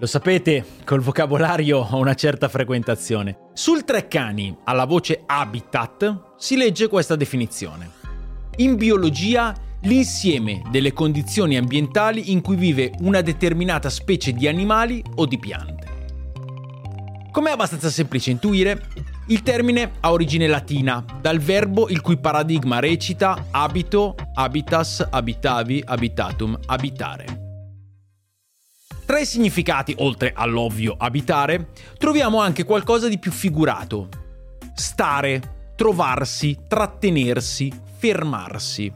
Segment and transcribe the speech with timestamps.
[0.00, 3.48] Lo sapete, col vocabolario ho una certa frequentazione.
[3.52, 7.90] Sul Treccani, alla voce habitat, si legge questa definizione.
[8.58, 15.26] In biologia, l'insieme delle condizioni ambientali in cui vive una determinata specie di animali o
[15.26, 15.86] di piante.
[17.32, 18.80] Come è abbastanza semplice intuire,
[19.26, 26.56] il termine ha origine latina, dal verbo il cui paradigma recita abito, habitas, abitavi, habitatum,
[26.66, 27.47] abitare.
[29.08, 34.10] Tra i significati, oltre all'ovvio abitare, troviamo anche qualcosa di più figurato.
[34.74, 38.92] Stare, trovarsi, trattenersi, fermarsi.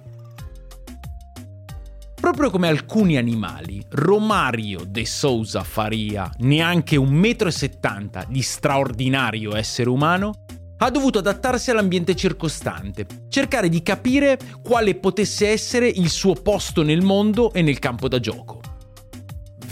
[2.15, 9.57] Proprio come alcuni animali, Romario de Sousa Faria, neanche un metro e settanta di straordinario
[9.57, 10.45] essere umano,
[10.77, 17.01] ha dovuto adattarsi all'ambiente circostante, cercare di capire quale potesse essere il suo posto nel
[17.01, 18.72] mondo e nel campo da gioco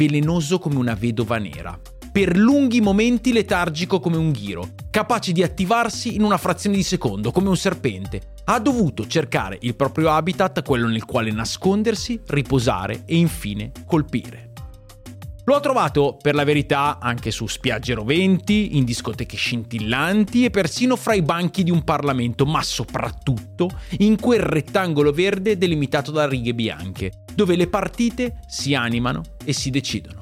[0.01, 1.79] velenoso come una vedova nera,
[2.11, 7.31] per lunghi momenti letargico come un ghiro, capace di attivarsi in una frazione di secondo
[7.31, 8.33] come un serpente.
[8.45, 14.50] Ha dovuto cercare il proprio habitat, quello nel quale nascondersi, riposare e infine colpire.
[15.45, 20.97] Lo ha trovato, per la verità, anche su spiagge roventi, in discoteche scintillanti e persino
[20.97, 26.55] fra i banchi di un Parlamento, ma soprattutto in quel rettangolo verde delimitato da righe
[26.55, 30.19] bianche, dove le partite si animano e si decidono.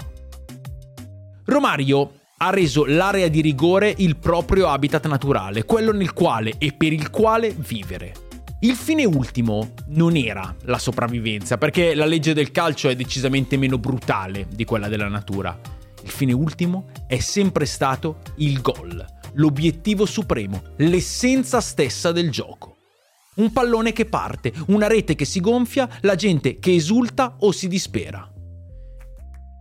[1.44, 6.92] Romario ha reso l'area di rigore il proprio habitat naturale, quello nel quale e per
[6.92, 8.27] il quale vivere.
[8.61, 13.78] Il fine ultimo non era la sopravvivenza, perché la legge del calcio è decisamente meno
[13.78, 15.56] brutale di quella della natura.
[16.03, 22.79] Il fine ultimo è sempre stato il gol, l'obiettivo supremo, l'essenza stessa del gioco.
[23.36, 27.69] Un pallone che parte, una rete che si gonfia, la gente che esulta o si
[27.69, 28.29] dispera.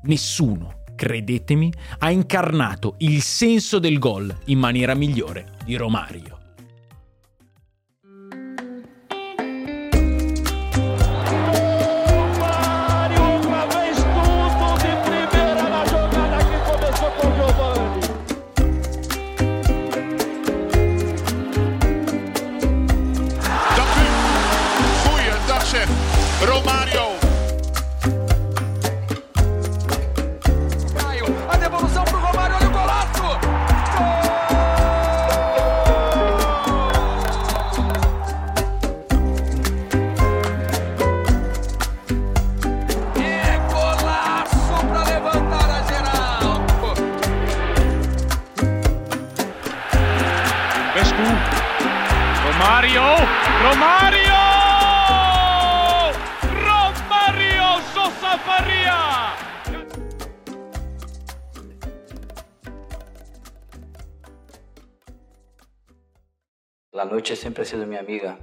[0.05, 6.36] Nessuno, credetemi, ha incarnato il senso del gol in maniera migliore di Romario.
[52.43, 53.01] Romario!
[56.63, 59.35] Romario Sosa Faria!
[66.91, 68.37] La noche siempre ha sido mi amiga.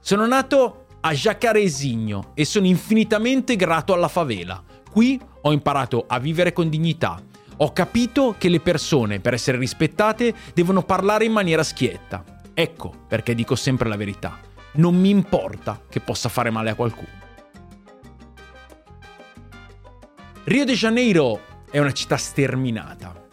[0.00, 4.67] Sono nato a Jacaresigno e sono infinitamente grato alla favela.
[4.90, 7.22] Qui ho imparato a vivere con dignità,
[7.60, 12.24] ho capito che le persone, per essere rispettate, devono parlare in maniera schietta.
[12.54, 14.38] Ecco perché dico sempre la verità.
[14.72, 17.16] Non mi importa che possa fare male a qualcuno.
[20.44, 21.40] Rio de Janeiro
[21.70, 23.26] è una città sterminata.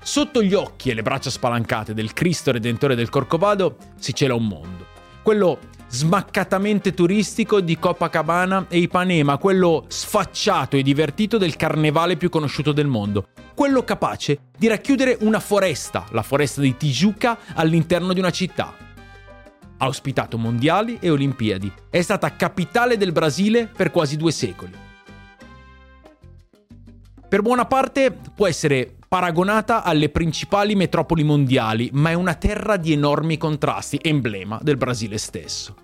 [0.00, 4.46] Sotto gli occhi e le braccia spalancate del Cristo Redentore del Corcovado si cela un
[4.46, 4.86] mondo.
[5.22, 5.58] Quello
[5.88, 12.86] smaccatamente turistico di Copacabana e Ipanema, quello sfacciato e divertito del carnevale più conosciuto del
[12.86, 18.74] mondo, quello capace di racchiudere una foresta, la foresta di Tijuca, all'interno di una città.
[19.78, 24.72] Ha ospitato mondiali e Olimpiadi, è stata capitale del Brasile per quasi due secoli.
[27.28, 32.92] Per buona parte può essere paragonata alle principali metropoli mondiali, ma è una terra di
[32.92, 35.74] enormi contrasti, emblema del Brasile stesso.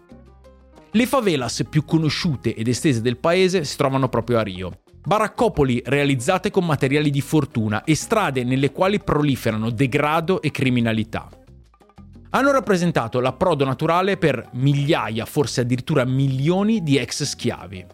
[0.90, 4.81] Le favelas più conosciute ed estese del paese si trovano proprio a Rio.
[5.06, 11.28] Baraccopoli realizzate con materiali di fortuna e strade nelle quali proliferano degrado e criminalità.
[12.31, 17.87] Hanno rappresentato l'approdo naturale per migliaia, forse addirittura milioni di ex schiavi.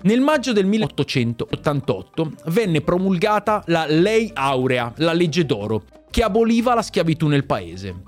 [0.00, 6.82] Nel maggio del 1888 venne promulgata la Lei Aurea, la legge d'oro, che aboliva la
[6.82, 8.02] schiavitù nel paese.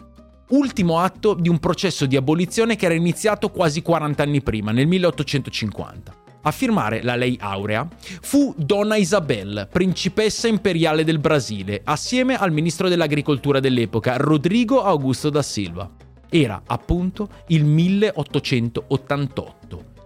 [0.50, 4.86] Ultimo atto di un processo di abolizione che era iniziato quasi 40 anni prima, nel
[4.86, 6.14] 1850.
[6.42, 7.88] A firmare la Lei Aurea
[8.20, 15.42] fu Donna Isabel, principessa imperiale del Brasile, assieme al ministro dell'agricoltura dell'epoca, Rodrigo Augusto da
[15.42, 15.90] Silva.
[16.28, 19.59] Era appunto il 1888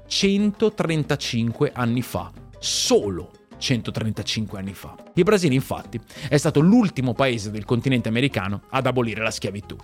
[0.06, 2.30] 135 anni fa.
[2.58, 4.94] Solo 135 anni fa.
[5.14, 9.76] Il Brasile, infatti, è stato l'ultimo paese del continente americano ad abolire la schiavitù.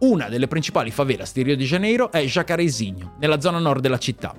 [0.00, 4.34] Una delle principali favelas di Rio de Janeiro è Jacarezinho, nella zona nord della città.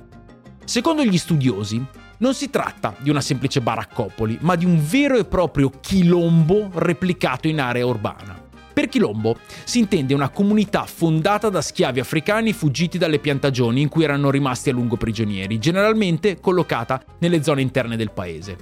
[0.63, 1.83] Secondo gli studiosi,
[2.19, 7.47] non si tratta di una semplice baraccopoli, ma di un vero e proprio chilombo replicato
[7.47, 8.48] in area urbana.
[8.79, 14.05] Per Chilombo si intende una comunità fondata da schiavi africani fuggiti dalle piantagioni in cui
[14.05, 18.57] erano rimasti a lungo prigionieri, generalmente collocata nelle zone interne del paese.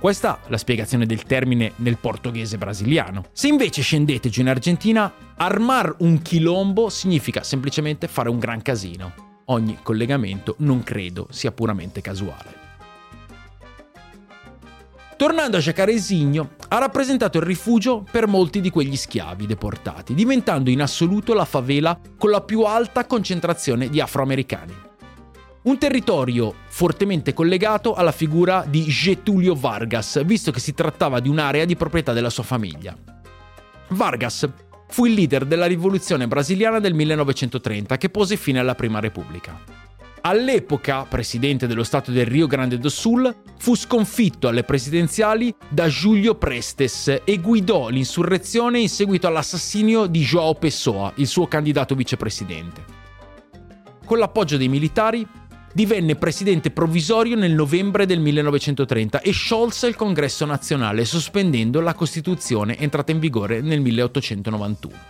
[0.00, 3.26] Questa è la spiegazione del termine nel portoghese brasiliano.
[3.30, 9.42] Se invece scendete giù in Argentina, armar un chilombo significa semplicemente fare un gran casino.
[9.44, 12.69] Ogni collegamento non credo sia puramente casuale.
[15.20, 20.80] Tornando a Jacarezinho, ha rappresentato il rifugio per molti di quegli schiavi deportati, diventando in
[20.80, 24.74] assoluto la favela con la più alta concentrazione di afroamericani.
[25.64, 31.66] Un territorio fortemente collegato alla figura di Getulio Vargas, visto che si trattava di un'area
[31.66, 32.96] di proprietà della sua famiglia.
[33.88, 34.48] Vargas
[34.88, 39.89] fu il leader della rivoluzione brasiliana del 1930 che pose fine alla Prima Repubblica.
[40.22, 46.34] All'epoca, presidente dello Stato del Rio Grande do Sul, fu sconfitto alle presidenziali da Giulio
[46.34, 52.84] Prestes e guidò l'insurrezione in seguito all'assassinio di João Pessoa, il suo candidato vicepresidente.
[54.04, 55.26] Con l'appoggio dei militari,
[55.72, 62.76] divenne presidente provvisorio nel novembre del 1930 e sciolse il congresso nazionale sospendendo la Costituzione
[62.76, 65.09] entrata in vigore nel 1891.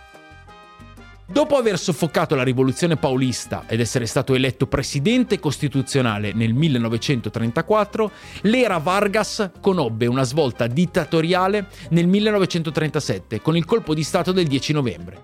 [1.31, 8.11] Dopo aver soffocato la rivoluzione paulista ed essere stato eletto presidente costituzionale nel 1934,
[8.41, 14.73] l'era Vargas conobbe una svolta dittatoriale nel 1937 con il colpo di Stato del 10
[14.73, 15.19] novembre.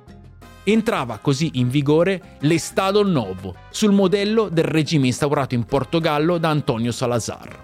[0.63, 6.93] Entrava così in vigore l'Estado Novo, sul modello del regime instaurato in Portogallo da Antonio
[6.93, 7.63] Salazar.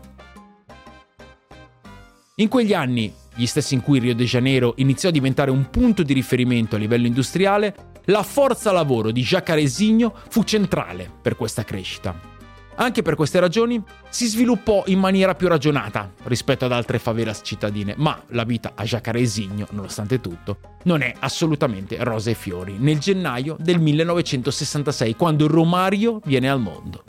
[2.36, 6.04] In quegli anni, gli stessi in cui Rio de Janeiro iniziò a diventare un punto
[6.04, 12.32] di riferimento a livello industriale, la forza lavoro di Jacarezinho fu centrale per questa crescita.
[12.76, 17.94] Anche per queste ragioni si sviluppò in maniera più ragionata rispetto ad altre favelas cittadine,
[17.98, 22.76] ma la vita a Jacarezinho, nonostante tutto, non è assolutamente rose e fiori.
[22.80, 27.04] Nel gennaio del 1966, quando Romario viene al mondo.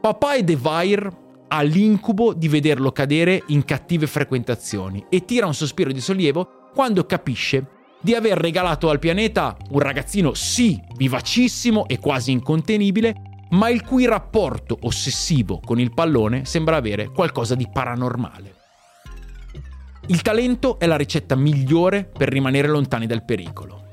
[0.00, 1.10] Papà e Devair
[1.48, 7.04] ha l'incubo di vederlo cadere in cattive frequentazioni e tira un sospiro di sollievo quando
[7.04, 7.66] capisce
[8.00, 13.14] di aver regalato al pianeta un ragazzino sì vivacissimo e quasi incontenibile,
[13.50, 18.54] ma il cui rapporto ossessivo con il pallone sembra avere qualcosa di paranormale.
[20.06, 23.86] Il talento è la ricetta migliore per rimanere lontani dal pericolo.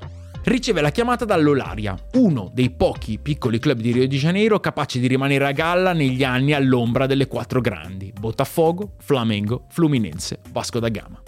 [0.44, 5.08] Riceve la chiamata dall'Olaria, uno dei pochi piccoli club di Rio de Janeiro capaci di
[5.08, 11.22] rimanere a galla negli anni all'ombra delle quattro grandi, Botafogo, Flamengo, Fluminense, Vasco da Gama.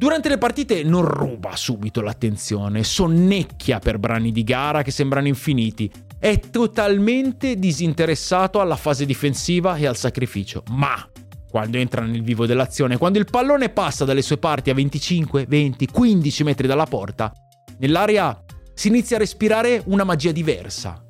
[0.00, 5.92] Durante le partite non ruba subito l'attenzione, sonnecchia per brani di gara che sembrano infiniti,
[6.18, 11.06] è totalmente disinteressato alla fase difensiva e al sacrificio, ma
[11.50, 15.86] quando entra nel vivo dell'azione, quando il pallone passa dalle sue parti a 25, 20,
[15.88, 17.30] 15 metri dalla porta,
[17.76, 18.42] nell'area
[18.72, 21.04] si inizia a respirare una magia diversa.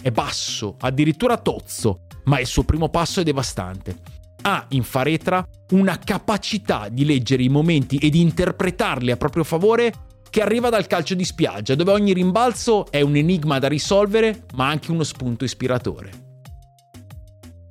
[0.00, 5.98] È basso, addirittura tozzo, ma il suo primo passo è devastante ha in Faretra una
[5.98, 9.92] capacità di leggere i momenti e di interpretarli a proprio favore
[10.30, 14.68] che arriva dal calcio di spiaggia, dove ogni rimbalzo è un enigma da risolvere, ma
[14.68, 16.28] anche uno spunto ispiratore.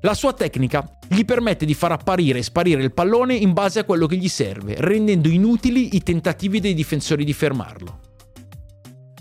[0.02, 3.84] La sua tecnica gli permette di far apparire e sparire il pallone in base a
[3.84, 8.00] quello che gli serve, rendendo inutili i tentativi dei difensori di fermarlo.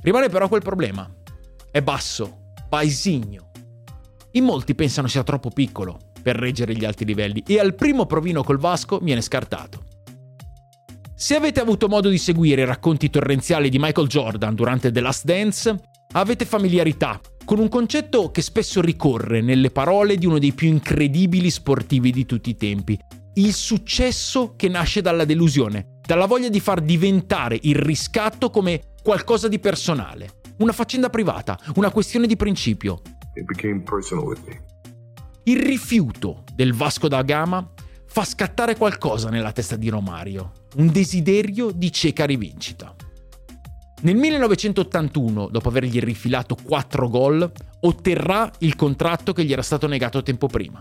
[0.03, 1.09] Rimane però quel problema.
[1.71, 3.51] È basso, paesigno.
[4.33, 8.43] In molti pensano sia troppo piccolo, per reggere gli alti livelli e al primo provino
[8.43, 9.85] col Vasco viene scartato.
[11.15, 15.25] Se avete avuto modo di seguire i racconti torrenziali di Michael Jordan durante The Last
[15.25, 15.77] Dance,
[16.13, 21.51] avete familiarità con un concetto che spesso ricorre nelle parole di uno dei più incredibili
[21.51, 22.97] sportivi di tutti i tempi,
[23.35, 29.49] il successo che nasce dalla delusione, dalla voglia di far diventare il riscatto come qualcosa
[29.49, 33.01] di personale, una faccenda privata, una questione di principio.
[33.35, 34.61] It became personal with me.
[35.49, 37.67] Il rifiuto del Vasco da Gama
[38.05, 42.95] fa scattare qualcosa nella testa di Romario, un desiderio di cieca rivincita.
[44.03, 47.51] Nel 1981, dopo avergli rifilato 4 gol,
[47.81, 50.81] otterrà il contratto che gli era stato negato tempo prima.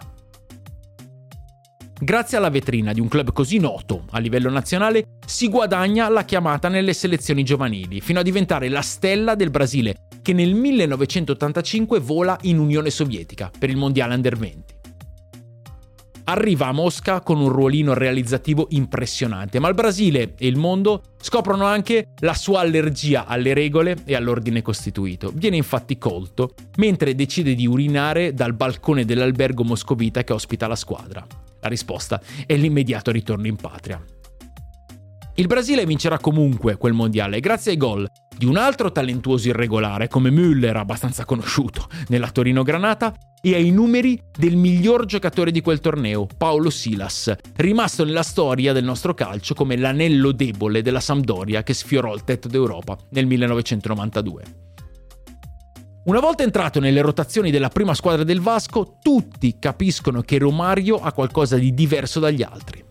[1.98, 6.68] Grazie alla vetrina di un club così noto a livello nazionale, si guadagna la chiamata
[6.68, 12.60] nelle selezioni giovanili, fino a diventare la stella del Brasile, che nel 1985 vola in
[12.60, 14.76] Unione Sovietica per il Mondiale Under 20
[16.26, 21.64] arriva a Mosca con un ruolino realizzativo impressionante, ma il Brasile e il mondo scoprono
[21.64, 25.32] anche la sua allergia alle regole e all'ordine costituito.
[25.34, 31.26] Viene infatti colto mentre decide di urinare dal balcone dell'albergo moscovita che ospita la squadra.
[31.62, 34.04] La risposta è l'immediato ritorno in patria.
[35.36, 38.06] Il Brasile vincerà comunque quel mondiale grazie ai gol
[38.38, 44.22] di un altro talentuoso irregolare come Müller, abbastanza conosciuto nella Torino Granata, e ai numeri
[44.36, 49.78] del miglior giocatore di quel torneo, Paolo Silas, rimasto nella storia del nostro calcio come
[49.78, 54.44] l'anello debole della Sampdoria che sfiorò il tetto d'Europa nel 1992.
[56.06, 61.12] Una volta entrato nelle rotazioni della prima squadra del Vasco, tutti capiscono che Romario ha
[61.12, 62.87] qualcosa di diverso dagli altri.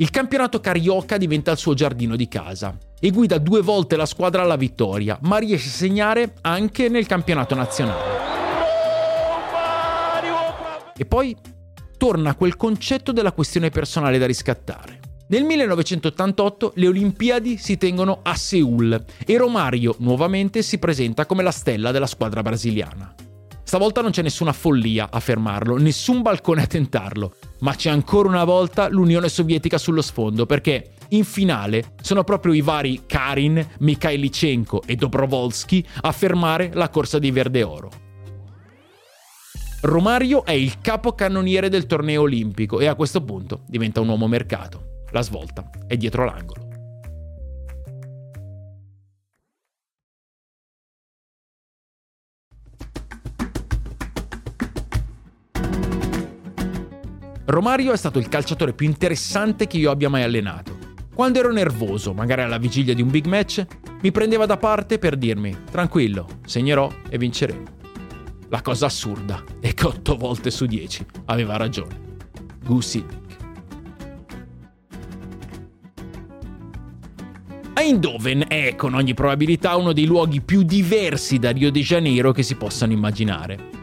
[0.00, 4.40] Il campionato carioca diventa il suo giardino di casa e guida due volte la squadra
[4.40, 8.28] alla vittoria, ma riesce a segnare anche nel campionato nazionale.
[10.96, 11.36] E poi
[11.98, 15.00] torna quel concetto della questione personale da riscattare.
[15.26, 21.52] Nel 1988 le Olimpiadi si tengono a Seoul e Romario nuovamente si presenta come la
[21.52, 23.14] stella della squadra brasiliana.
[23.62, 28.44] Stavolta non c'è nessuna follia a fermarlo, nessun balcone a tentarlo, ma c'è ancora una
[28.44, 34.96] volta l'Unione Sovietica sullo sfondo perché in finale sono proprio i vari Karin, Mikhailichenko e
[34.96, 37.90] Dobrovolsky a fermare la corsa di Verde Oro.
[39.82, 45.04] Romario è il capocannoniere del torneo olimpico e a questo punto diventa un uomo mercato.
[45.10, 46.69] La svolta è dietro l'angolo.
[57.50, 60.78] Romario è stato il calciatore più interessante che io abbia mai allenato.
[61.12, 63.66] Quando ero nervoso, magari alla vigilia di un big match,
[64.02, 67.62] mi prendeva da parte per dirmi: tranquillo, segnerò e vinceremo.
[68.50, 71.98] La cosa assurda è che 8 volte su 10 aveva ragione.
[72.64, 73.04] Gussi.
[77.74, 82.44] Eindhoven è con ogni probabilità uno dei luoghi più diversi da Rio de Janeiro che
[82.44, 83.79] si possano immaginare.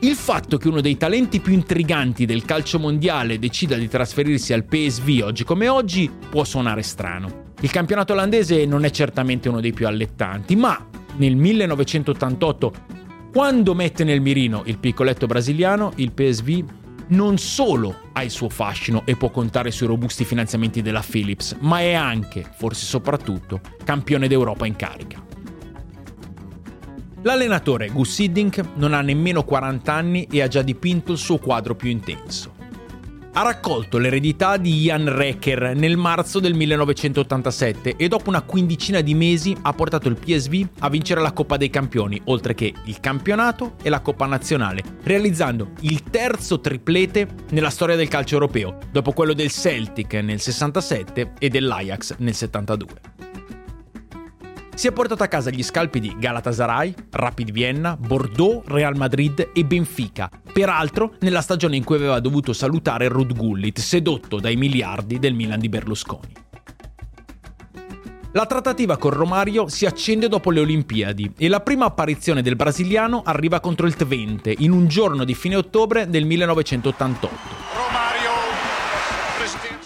[0.00, 4.62] Il fatto che uno dei talenti più intriganti del calcio mondiale decida di trasferirsi al
[4.62, 7.46] PSV oggi come oggi può suonare strano.
[7.62, 10.86] Il campionato olandese non è certamente uno dei più allettanti, ma
[11.16, 12.72] nel 1988,
[13.32, 16.64] quando mette nel mirino il piccoletto brasiliano, il PSV
[17.08, 21.80] non solo ha il suo fascino e può contare sui robusti finanziamenti della Philips, ma
[21.80, 25.26] è anche, forse soprattutto, campione d'Europa in carica.
[27.22, 31.74] L'allenatore Gus Hiddink non ha nemmeno 40 anni e ha già dipinto il suo quadro
[31.74, 32.54] più intenso.
[33.32, 39.14] Ha raccolto l'eredità di Ian Recker nel marzo del 1987 e dopo una quindicina di
[39.14, 43.74] mesi ha portato il PSV a vincere la Coppa dei Campioni, oltre che il campionato
[43.82, 49.34] e la Coppa Nazionale, realizzando il terzo triplete nella storia del calcio europeo, dopo quello
[49.34, 53.17] del Celtic nel 67 e dell'Ajax nel 72
[54.78, 59.64] si è portato a casa gli scalpi di Galatasaray, Rapid Vienna, Bordeaux, Real Madrid e
[59.64, 65.34] Benfica, peraltro nella stagione in cui aveva dovuto salutare Rud Gullit, sedotto dai miliardi del
[65.34, 66.32] Milan di Berlusconi.
[68.34, 73.22] La trattativa con Romario si accende dopo le Olimpiadi e la prima apparizione del brasiliano
[73.24, 78.07] arriva contro il Twente in un giorno di fine ottobre del 1988.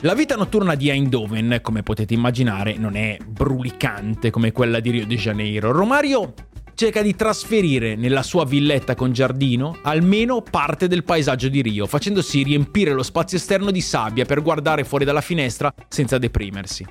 [0.04, 5.06] La vita notturna di Eindhoven, come potete immaginare, non è brulicante come quella di Rio
[5.06, 5.70] de Janeiro.
[5.70, 6.34] Romario
[6.74, 12.42] cerca di trasferire nella sua villetta con giardino almeno parte del paesaggio di Rio, facendosi
[12.42, 16.84] riempire lo spazio esterno di sabbia per guardare fuori dalla finestra senza deprimersi.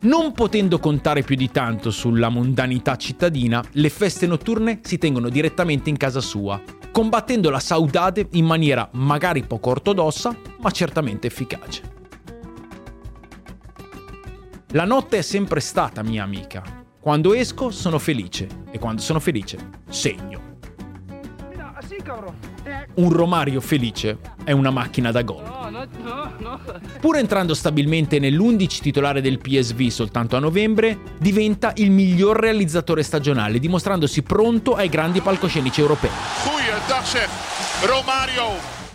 [0.00, 5.88] Non potendo contare più di tanto sulla mondanità cittadina, le feste notturne si tengono direttamente
[5.88, 6.60] in casa sua,
[6.92, 11.96] combattendo la saudade in maniera magari poco ortodossa, ma certamente efficace.
[14.72, 16.62] La notte è sempre stata mia amica.
[17.00, 19.56] Quando esco sono felice e quando sono felice
[19.88, 20.56] segno.
[22.96, 25.42] Un Romario felice è una macchina da gol.
[27.00, 33.58] Pur entrando stabilmente nell'11 titolare del PSV soltanto a novembre, diventa il miglior realizzatore stagionale,
[33.58, 36.10] dimostrandosi pronto ai grandi palcoscenici europei.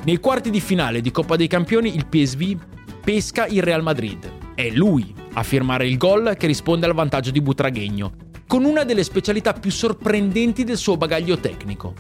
[0.04, 2.58] Nei quarti di finale di Coppa dei Campioni il PSV
[3.04, 7.42] pesca il Real Madrid è lui a firmare il gol che risponde al vantaggio di
[7.42, 8.14] Butraghegno,
[8.48, 11.94] con una delle specialità più sorprendenti del suo bagaglio tecnico.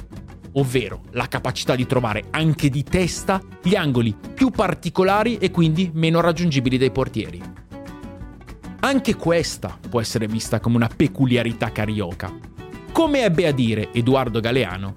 [0.53, 6.19] ovvero la capacità di trovare anche di testa gli angoli più particolari e quindi meno
[6.21, 7.41] raggiungibili dai portieri.
[8.81, 12.31] Anche questa può essere vista come una peculiarità carioca.
[12.91, 14.95] Come ebbe a dire Edoardo Galeano,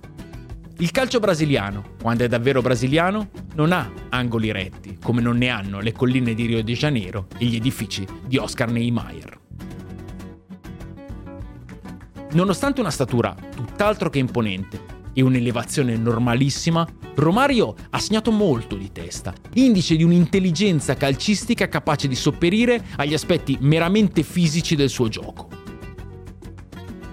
[0.78, 5.80] il calcio brasiliano, quando è davvero brasiliano, non ha angoli retti, come non ne hanno
[5.80, 9.38] le colline di Rio de Janeiro e gli edifici di Oscar Niemeyer.
[12.32, 19.32] Nonostante una statura tutt'altro che imponente e un'elevazione normalissima, Romario ha segnato molto di testa,
[19.54, 25.55] indice di un'intelligenza calcistica capace di sopperire agli aspetti meramente fisici del suo gioco.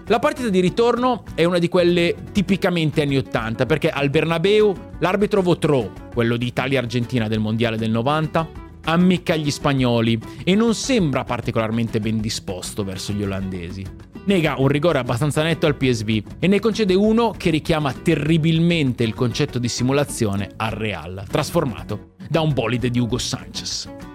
[0.07, 5.41] La partita di ritorno è una di quelle tipicamente anni 80 perché al Bernabeu l'arbitro
[5.41, 8.50] Votrò, quello di Italia-Argentina del Mondiale del 90,
[8.83, 13.86] ammicca gli spagnoli e non sembra particolarmente ben disposto verso gli olandesi.
[14.25, 19.13] Nega un rigore abbastanza netto al PSV e ne concede uno che richiama terribilmente il
[19.13, 24.12] concetto di simulazione al Real, trasformato da un bolide di Hugo Sanchez.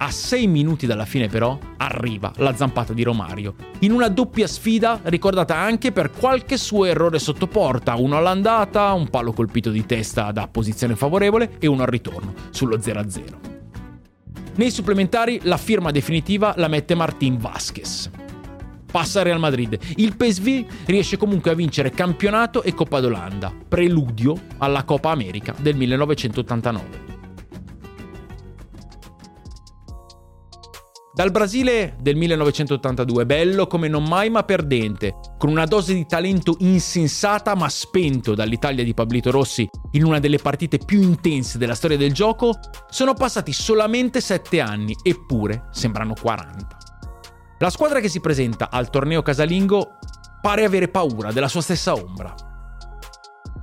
[0.00, 5.00] A sei minuti dalla fine però arriva la zampata di Romario, in una doppia sfida
[5.04, 10.30] ricordata anche per qualche suo errore sotto porta, uno all'andata, un palo colpito di testa
[10.30, 13.22] da posizione favorevole e uno al ritorno, sullo 0-0.
[14.54, 18.08] Nei supplementari la firma definitiva la mette Martín Vázquez.
[18.90, 19.78] Passa Real Madrid.
[19.96, 25.74] Il PSV riesce comunque a vincere campionato e Coppa d'Olanda, preludio alla Coppa America del
[25.74, 27.17] 1989.
[31.18, 36.54] Dal Brasile del 1982, bello come non mai ma perdente, con una dose di talento
[36.60, 41.96] insensata ma spento dall'Italia di Pablito Rossi in una delle partite più intense della storia
[41.96, 42.52] del gioco,
[42.88, 46.78] sono passati solamente 7 anni, eppure sembrano 40.
[47.58, 49.94] La squadra che si presenta al torneo casalingo
[50.40, 52.32] pare avere paura della sua stessa ombra.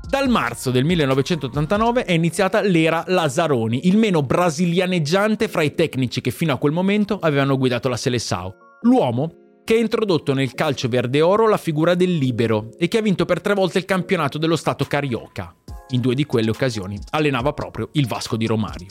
[0.08, 6.32] Dal marzo del 1989 è iniziata l'era Lazzaroni, il meno brasilianeggiante fra i tecnici che
[6.32, 8.54] fino a quel momento avevano guidato la Seleção.
[8.82, 13.02] L'uomo che ha introdotto nel calcio verde oro la figura del libero e che ha
[13.02, 15.54] vinto per tre volte il campionato dello Stato carioca.
[15.90, 18.88] In due di quelle occasioni allenava proprio il Vasco di Romario.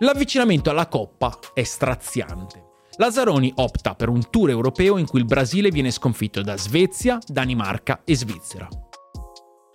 [0.00, 2.64] L'avvicinamento alla Coppa è straziante.
[2.96, 8.02] Lazzaroni opta per un tour europeo in cui il Brasile viene sconfitto da Svezia, Danimarca
[8.04, 8.68] e Svizzera.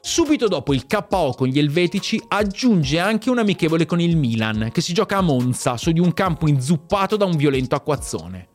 [0.08, 4.80] Subito dopo il KO con gli elvetici aggiunge anche un amichevole con il Milan, che
[4.80, 8.50] si gioca a Monza su di un campo inzuppato da un violento acquazzone.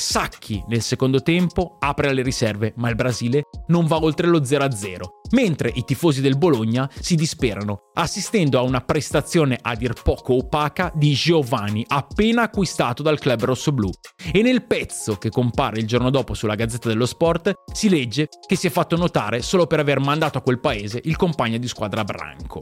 [0.00, 5.00] Sacchi nel secondo tempo apre alle riserve, ma il Brasile non va oltre lo 0-0,
[5.32, 10.90] mentre i tifosi del Bologna si disperano, assistendo a una prestazione a dir poco opaca
[10.94, 13.90] di Giovanni, appena acquistato dal club rossoblù.
[14.32, 18.56] E nel pezzo che compare il giorno dopo sulla Gazzetta dello Sport si legge che
[18.56, 22.04] si è fatto notare solo per aver mandato a quel paese il compagno di squadra
[22.04, 22.60] Branco.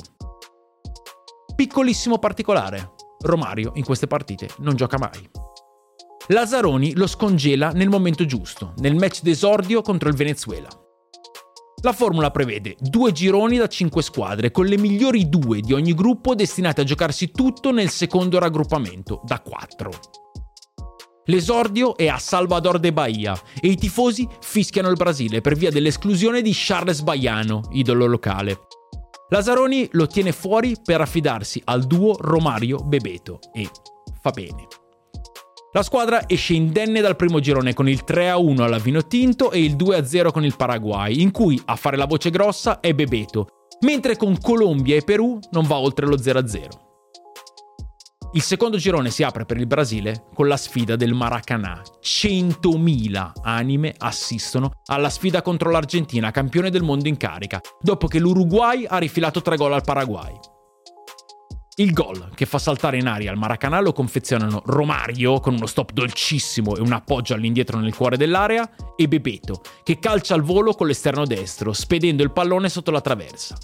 [1.54, 5.56] Piccolissimo particolare, Romario in queste partite non gioca mai.
[6.30, 10.68] Lazzaroni lo scongela nel momento giusto, nel match d'esordio contro il Venezuela.
[11.82, 16.34] La formula prevede due gironi da cinque squadre, con le migliori due di ogni gruppo
[16.34, 19.90] destinate a giocarsi tutto nel secondo raggruppamento, da quattro.
[21.24, 26.42] L'esordio è a Salvador de Bahia e i tifosi fischiano il Brasile per via dell'esclusione
[26.42, 28.66] di Charles Baiano, idolo locale.
[29.30, 33.66] Lazzaroni lo tiene fuori per affidarsi al duo Romario-Bebeto e
[34.20, 34.66] fa bene.
[35.78, 39.76] La squadra esce indenne dal primo girone con il 3-1 alla Vino Tinto e il
[39.76, 43.46] 2-0 con il Paraguay, in cui a fare la voce grossa è Bebeto,
[43.82, 46.66] mentre con Colombia e Perù non va oltre lo 0-0.
[48.32, 51.80] Il secondo girone si apre per il Brasile con la sfida del Maracanã.
[52.02, 58.84] 100.000 anime assistono alla sfida contro l'Argentina, campione del mondo in carica, dopo che l'Uruguay
[58.84, 60.57] ha rifilato tre gol al Paraguay.
[61.80, 65.92] Il gol che fa saltare in aria al Maracanã lo confezionano Romario con uno stop
[65.92, 70.88] dolcissimo e un appoggio all'indietro nel cuore dell'area e Bebeto che calcia al volo con
[70.88, 73.56] l'esterno destro spedendo il pallone sotto la traversa.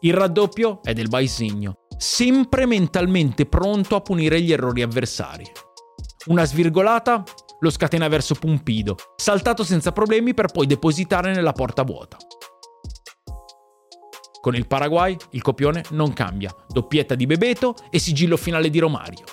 [0.00, 5.50] Il raddoppio è del Baisigno, sempre mentalmente pronto a punire gli errori avversari.
[6.26, 7.22] Una svirgolata
[7.60, 12.18] lo scatena verso Pumpido, saltato senza problemi per poi depositare nella porta vuota.
[14.40, 19.24] Con il Paraguay il copione non cambia, doppietta di Bebeto e sigillo finale di Romario.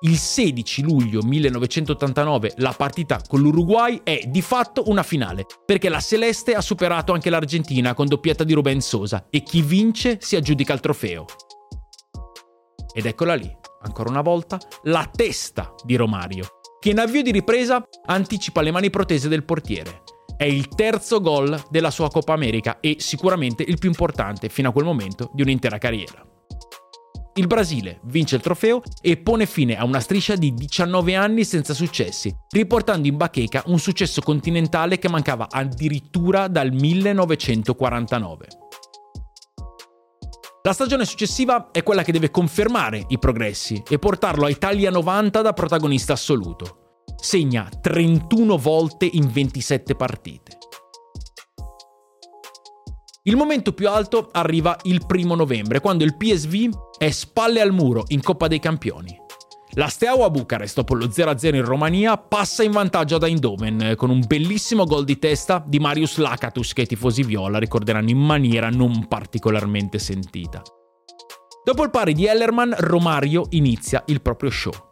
[0.00, 6.00] Il 16 luglio 1989 la partita con l'Uruguay è di fatto una finale, perché la
[6.00, 10.72] Celeste ha superato anche l'Argentina con doppietta di Ruben Sosa e chi vince si aggiudica
[10.72, 11.26] il trofeo.
[12.92, 16.46] Ed eccola lì, ancora una volta, la testa di Romario,
[16.80, 20.02] che in avvio di ripresa anticipa le mani protese del portiere.
[20.38, 24.72] È il terzo gol della sua Coppa America e sicuramente il più importante fino a
[24.72, 26.24] quel momento di un'intera carriera.
[27.34, 31.74] Il Brasile vince il trofeo e pone fine a una striscia di 19 anni senza
[31.74, 38.46] successi, riportando in bacheca un successo continentale che mancava addirittura dal 1949.
[40.62, 45.42] La stagione successiva è quella che deve confermare i progressi e portarlo a Italia 90
[45.42, 46.87] da protagonista assoluto.
[47.20, 50.58] Segna 31 volte in 27 partite.
[53.24, 58.04] Il momento più alto arriva il primo novembre, quando il PSV è spalle al muro
[58.08, 59.14] in Coppa dei Campioni.
[59.72, 64.24] La Steaua Bucarest, dopo lo 0-0 in Romania, passa in vantaggio ad Eindhoven con un
[64.24, 69.08] bellissimo gol di testa di Marius Lakatus che i tifosi viola ricorderanno in maniera non
[69.08, 70.62] particolarmente sentita.
[71.64, 74.87] Dopo il pari di Ellerman, Romario inizia il proprio show.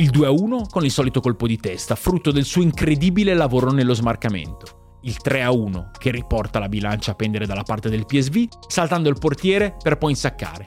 [0.00, 4.78] Il 2-1 con il solito colpo di testa, frutto del suo incredibile lavoro nello smarcamento
[5.02, 9.76] il 3-1 che riporta la bilancia a pendere dalla parte del PSV, saltando il portiere
[9.82, 10.64] per poi insaccare.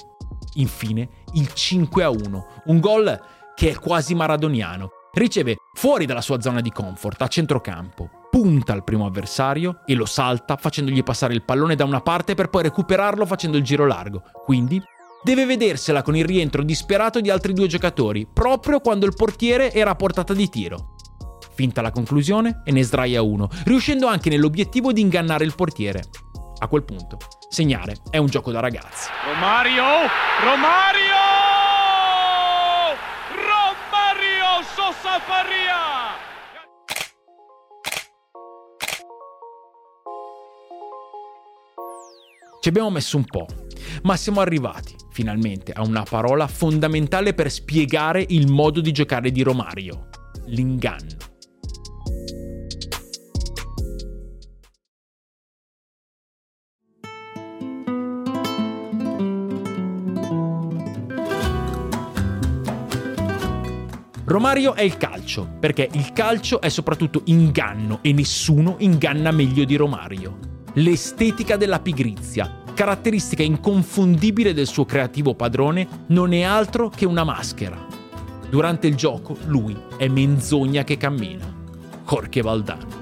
[0.55, 3.19] Infine il 5-1, un gol
[3.55, 4.89] che è quasi maradoniano.
[5.13, 10.05] Riceve fuori dalla sua zona di comfort, a centrocampo, punta al primo avversario e lo
[10.05, 14.23] salta facendogli passare il pallone da una parte per poi recuperarlo facendo il giro largo.
[14.43, 14.81] Quindi
[15.23, 19.91] deve vedersela con il rientro disperato di altri due giocatori, proprio quando il portiere era
[19.91, 20.95] a portata di tiro.
[21.55, 26.03] Finta la conclusione e ne sdraia uno, riuscendo anche nell'obiettivo di ingannare il portiere.
[26.57, 27.17] A quel punto,
[27.49, 29.09] segnare è un gioco da ragazzi.
[29.25, 29.83] Romario!
[30.43, 31.21] Romario!
[33.35, 36.21] Romario Sosa Faria!
[42.61, 43.45] Ci abbiamo messo un po',
[44.03, 49.43] ma siamo arrivati finalmente a una parola fondamentale per spiegare il modo di giocare di
[49.43, 50.09] Romario,
[50.47, 51.31] l'inganno.
[64.25, 69.75] Romario è il calcio, perché il calcio è soprattutto inganno e nessuno inganna meglio di
[69.75, 70.39] Romario.
[70.73, 77.77] L'estetica della pigrizia, caratteristica inconfondibile del suo creativo padrone, non è altro che una maschera.
[78.49, 81.45] Durante il gioco lui è menzogna che cammina.
[82.07, 83.01] Jorge Valdano.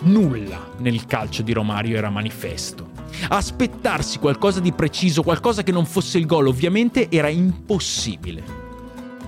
[0.00, 2.90] Nulla nel calcio di Romario era manifesto.
[3.28, 8.66] Aspettarsi qualcosa di preciso, qualcosa che non fosse il gol, ovviamente era impossibile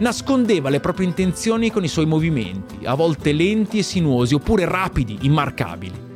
[0.01, 5.19] nascondeva le proprie intenzioni con i suoi movimenti, a volte lenti e sinuosi, oppure rapidi,
[5.23, 6.10] immarcabili.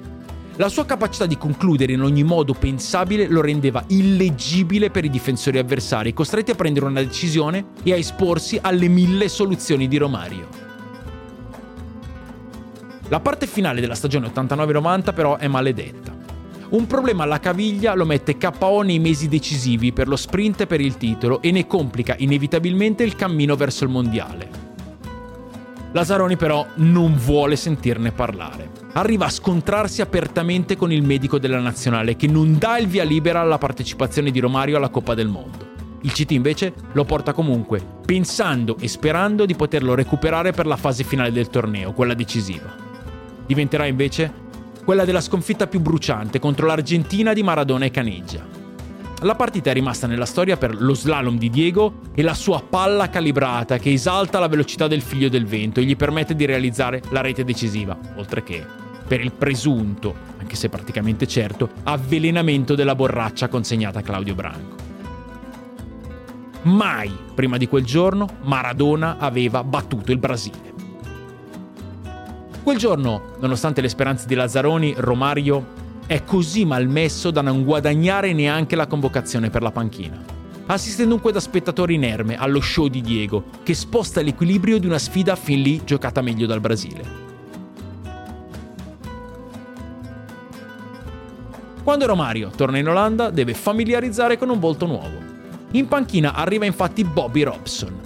[0.57, 5.59] La sua capacità di concludere in ogni modo pensabile lo rendeva illeggibile per i difensori
[5.59, 10.47] avversari, costretti a prendere una decisione e a esporsi alle mille soluzioni di Romario.
[13.09, 16.17] La parte finale della stagione 89-90 però è maledetta.
[16.69, 20.81] Un problema alla caviglia lo mette KO nei mesi decisivi per lo sprint e per
[20.81, 24.49] il titolo e ne complica inevitabilmente il cammino verso il mondiale.
[25.90, 28.84] Lazzaroni però non vuole sentirne parlare.
[28.96, 33.40] Arriva a scontrarsi apertamente con il medico della nazionale che non dà il via libera
[33.40, 35.72] alla partecipazione di Romario alla Coppa del Mondo.
[36.02, 41.02] Il CT invece lo porta comunque, pensando e sperando di poterlo recuperare per la fase
[41.02, 42.72] finale del torneo, quella decisiva.
[43.44, 44.33] Diventerà invece
[44.85, 48.46] quella della sconfitta più bruciante contro l'Argentina di Maradona e Caneggia.
[49.22, 53.09] La partita è rimasta nella storia per lo slalom di Diego e la sua palla
[53.09, 57.22] calibrata che esalta la velocità del figlio del vento e gli permette di realizzare la
[57.22, 63.99] rete decisiva, oltre che per il presunto, anche se praticamente certo, avvelenamento della borraccia consegnata
[63.99, 64.77] a Claudio Branco.
[66.62, 70.73] Mai prima di quel giorno Maradona aveva battuto il Brasile.
[72.62, 78.77] Quel giorno, nonostante le speranze di Lazzaroni, Romario è così malmesso da non guadagnare neanche
[78.77, 80.19] la convocazione per la panchina.
[80.67, 85.37] Assiste dunque da spettatore inerme allo show di Diego, che sposta l'equilibrio di una sfida
[85.37, 87.23] fin lì giocata meglio dal Brasile.
[91.85, 95.20] Quando Romario torna in Olanda deve familiarizzare con un volto nuovo.
[95.73, 98.01] In panchina arriva infatti Bobby Robson.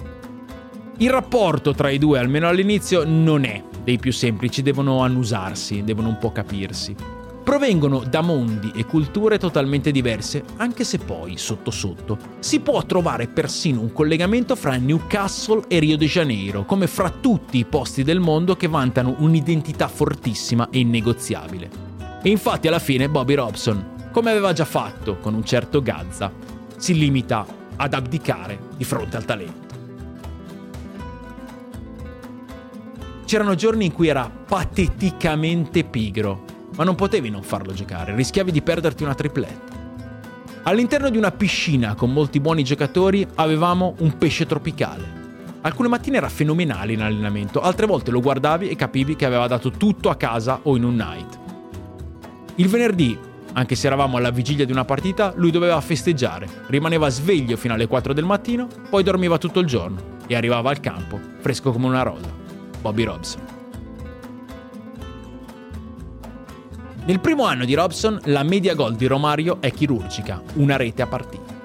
[0.97, 6.09] Il rapporto tra i due, almeno all'inizio, non è dei più semplici devono annusarsi, devono
[6.09, 6.93] un po' capirsi.
[7.41, 13.27] Provengono da mondi e culture totalmente diverse, anche se poi, sotto sotto, si può trovare
[13.27, 18.19] persino un collegamento fra Newcastle e Rio de Janeiro, come fra tutti i posti del
[18.19, 21.88] mondo che vantano un'identità fortissima e innegoziabile.
[22.21, 26.31] E infatti alla fine Bobby Robson, come aveva già fatto con un certo Gazza,
[26.75, 27.45] si limita
[27.77, 29.67] ad abdicare di fronte al talento.
[33.23, 36.43] C'erano giorni in cui era pateticamente pigro,
[36.75, 39.77] ma non potevi non farlo giocare, rischiavi di perderti una tripletta.
[40.63, 45.17] All'interno di una piscina con molti buoni giocatori avevamo un pesce tropicale.
[45.61, 49.71] Alcune mattine era fenomenale in allenamento, altre volte lo guardavi e capivi che aveva dato
[49.71, 51.48] tutto a casa o in un night.
[52.59, 53.17] Il venerdì,
[53.53, 57.87] anche se eravamo alla vigilia di una partita, lui doveva festeggiare, rimaneva sveglio fino alle
[57.87, 62.01] 4 del mattino, poi dormiva tutto il giorno e arrivava al campo, fresco come una
[62.01, 62.29] rosa.
[62.81, 63.41] Bobby Robson.
[67.05, 71.07] Nel primo anno di Robson la media gol di Romario è chirurgica, una rete a
[71.07, 71.55] partita.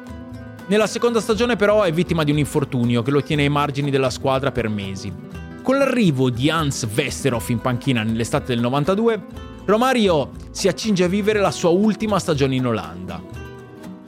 [0.69, 4.11] Nella seconda stagione però è vittima di un infortunio che lo tiene ai margini della
[4.11, 5.13] squadra per mesi.
[5.61, 11.41] Con l'arrivo di Hans Westerhoff in panchina nell'estate del 92, Romario si accinge a vivere
[11.41, 13.19] la sua ultima stagione in Olanda.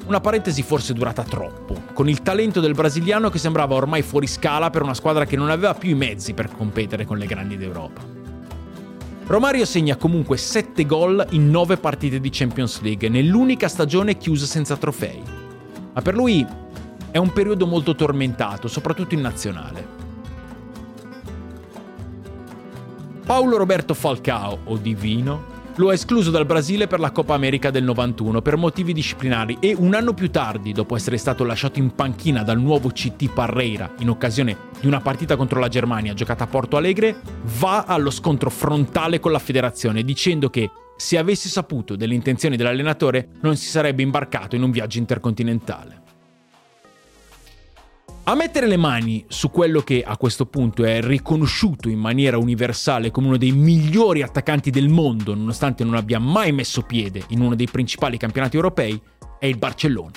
[0.06, 4.68] Una parentesi forse durata troppo, con il talento del brasiliano che sembrava ormai fuori scala
[4.68, 8.02] per una squadra che non aveva più i mezzi per competere con le grandi d'Europa.
[9.26, 14.76] Romario segna comunque 7 gol in 9 partite di Champions League, nell'unica stagione chiusa senza
[14.76, 15.22] trofei.
[15.94, 16.46] Ma per lui
[17.10, 19.95] è un periodo molto tormentato, soprattutto in nazionale.
[23.26, 27.82] Paolo Roberto Falcao, o Divino, lo ha escluso dal Brasile per la Coppa America del
[27.82, 32.44] 91 per motivi disciplinari e un anno più tardi, dopo essere stato lasciato in panchina
[32.44, 36.76] dal nuovo CT Parreira in occasione di una partita contro la Germania giocata a Porto
[36.76, 37.20] Alegre,
[37.58, 43.30] va allo scontro frontale con la federazione dicendo che se avesse saputo delle intenzioni dell'allenatore
[43.40, 46.05] non si sarebbe imbarcato in un viaggio intercontinentale.
[48.28, 53.12] A mettere le mani su quello che a questo punto è riconosciuto in maniera universale
[53.12, 57.54] come uno dei migliori attaccanti del mondo, nonostante non abbia mai messo piede in uno
[57.54, 59.00] dei principali campionati europei,
[59.38, 60.10] è il Barcellona.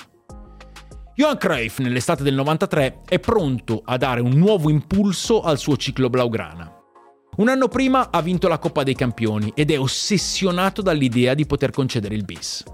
[1.14, 6.10] Johan Cruyff nell'estate del 93 è pronto a dare un nuovo impulso al suo ciclo
[6.10, 6.68] blaugrana.
[7.36, 11.70] Un anno prima ha vinto la Coppa dei Campioni ed è ossessionato dall'idea di poter
[11.70, 12.64] concedere il bis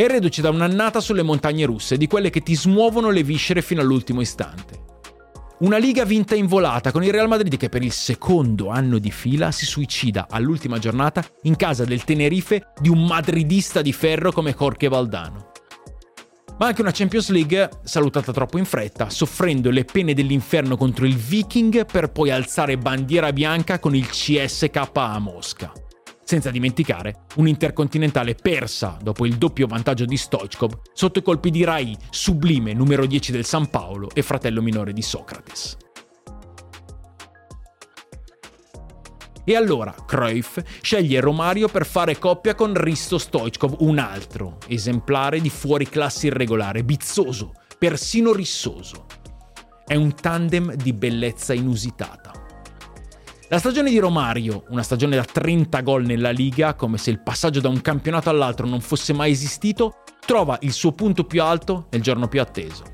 [0.00, 3.82] è reduce da un'annata sulle montagne russe, di quelle che ti smuovono le viscere fino
[3.82, 4.88] all'ultimo istante.
[5.58, 9.10] Una liga vinta in volata con il Real Madrid che per il secondo anno di
[9.10, 14.54] fila si suicida all'ultima giornata in casa del Tenerife di un madridista di ferro come
[14.58, 15.50] Jorge Valdano.
[16.58, 21.16] Ma anche una Champions League salutata troppo in fretta, soffrendo le pene dell'inferno contro il
[21.16, 25.72] Viking per poi alzare bandiera bianca con il CSK a Mosca
[26.30, 31.96] senza dimenticare un'intercontinentale persa dopo il doppio vantaggio di Stoichkov sotto i colpi di Rai,
[32.08, 35.76] sublime numero 10 del San Paolo e fratello minore di Socrates.
[39.44, 45.50] E allora Cruyff sceglie Romario per fare coppia con Risto Stoichkov, un altro esemplare di
[45.50, 49.06] fuoriclasse irregolare, bizzoso, persino rissoso.
[49.84, 52.39] È un tandem di bellezza inusitata.
[53.52, 57.58] La stagione di Romario, una stagione da 30 gol nella Liga, come se il passaggio
[57.58, 62.00] da un campionato all'altro non fosse mai esistito, trova il suo punto più alto nel
[62.00, 62.84] giorno più atteso.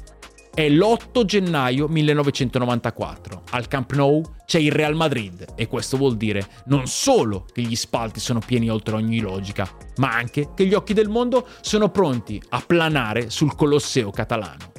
[0.54, 3.42] È l'8 gennaio 1994.
[3.50, 7.76] Al Camp Nou c'è il Real Madrid e questo vuol dire non solo che gli
[7.76, 12.42] spalti sono pieni oltre ogni logica, ma anche che gli occhi del mondo sono pronti
[12.48, 14.72] a planare sul Colosseo catalano.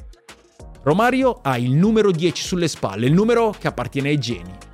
[0.82, 4.66] Romario ha il numero 10 sulle spalle, il numero che appartiene ai geni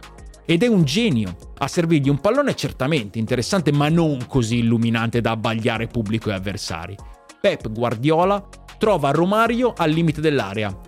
[0.47, 1.37] ed è un genio.
[1.59, 6.97] A servirgli un pallone certamente interessante, ma non così illuminante da abbagliare pubblico e avversari.
[7.41, 8.47] Pep Guardiola
[8.79, 10.79] trova Romario al limite dell'area.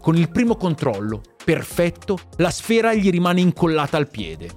[0.00, 4.48] Con il primo controllo, perfetto, la sfera gli rimane incollata al piede.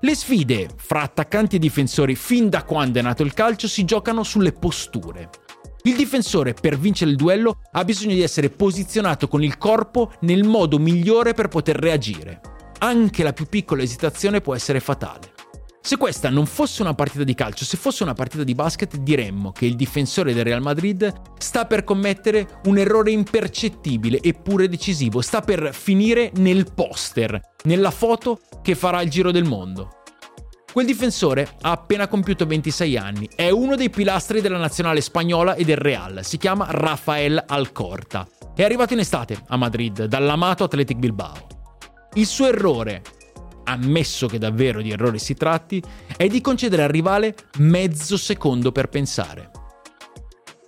[0.00, 4.22] Le sfide fra attaccanti e difensori fin da quando è nato il calcio si giocano
[4.22, 5.30] sulle posture.
[5.84, 10.44] Il difensore per vincere il duello ha bisogno di essere posizionato con il corpo nel
[10.44, 12.40] modo migliore per poter reagire
[12.84, 15.32] anche la più piccola esitazione può essere fatale.
[15.80, 19.52] Se questa non fosse una partita di calcio, se fosse una partita di basket, diremmo
[19.52, 25.40] che il difensore del Real Madrid sta per commettere un errore impercettibile eppure decisivo, sta
[25.40, 30.02] per finire nel poster, nella foto che farà il giro del mondo.
[30.72, 35.64] Quel difensore ha appena compiuto 26 anni, è uno dei pilastri della nazionale spagnola e
[35.64, 38.26] del Real, si chiama Rafael Alcorta.
[38.54, 41.63] È arrivato in estate a Madrid dall'amato Athletic Bilbao.
[42.16, 43.02] Il suo errore,
[43.64, 45.82] ammesso che davvero di errore si tratti,
[46.16, 49.50] è di concedere al rivale mezzo secondo per pensare.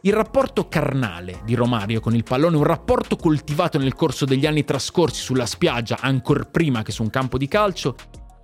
[0.02, 4.64] Il rapporto carnale di Romario con il pallone, un rapporto coltivato nel corso degli anni
[4.64, 7.94] trascorsi sulla spiaggia, ancor prima che su un campo di calcio,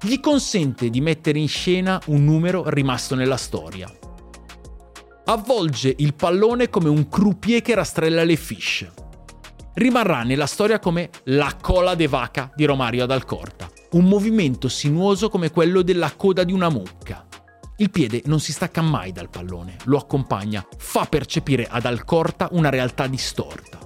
[0.01, 3.93] gli consente di mettere in scena un numero rimasto nella storia.
[5.25, 9.02] Avvolge il pallone come un croupier che rastrella le fish
[9.75, 13.71] rimarrà nella storia come la cola de vaca di Romario ad Alcorta.
[13.93, 17.27] un movimento sinuoso come quello della coda di una mucca.
[17.77, 22.71] Il piede non si stacca mai dal pallone, lo accompagna, fa percepire ad Alcorta una
[22.71, 23.79] realtà distorta.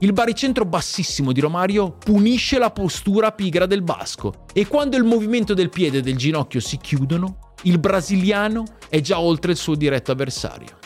[0.00, 5.54] Il baricentro bassissimo di Romario punisce la postura pigra del basco e quando il movimento
[5.54, 10.12] del piede e del ginocchio si chiudono, il brasiliano è già oltre il suo diretto
[10.12, 10.78] avversario.